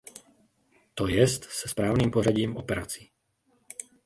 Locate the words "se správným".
1.51-2.11